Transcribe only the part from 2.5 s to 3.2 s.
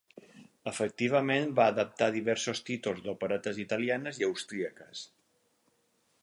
títols